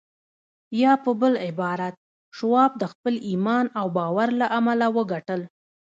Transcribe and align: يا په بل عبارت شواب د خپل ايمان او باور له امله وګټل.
يا 0.81 0.93
په 1.03 1.11
بل 1.21 1.33
عبارت 1.45 1.95
شواب 2.37 2.71
د 2.77 2.83
خپل 2.93 3.13
ايمان 3.29 3.65
او 3.79 3.87
باور 3.97 4.29
له 4.39 4.47
امله 4.57 4.87
وګټل. 4.97 5.41